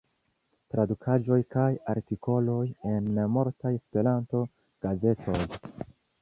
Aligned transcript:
Tradukaĵoj 0.75 1.37
kaj 1.55 1.65
artikoloj 1.93 2.63
en 2.93 3.11
multaj 3.35 3.73
Esperanto-gazetoj. 3.81 5.39